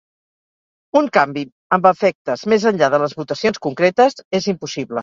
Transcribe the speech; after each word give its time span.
Un 1.01 1.09
canvi 1.17 1.43
amb 1.77 1.87
efectes 1.91 2.47
més 2.55 2.67
enllà 2.73 2.93
de 2.97 3.03
les 3.07 3.17
votacions 3.23 3.65
concretes 3.69 4.23
és 4.43 4.55
impossible. 4.57 4.99